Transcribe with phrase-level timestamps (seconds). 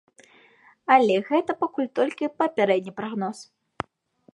[0.95, 3.49] Але гэта пакуль толькі папярэдні прагноз.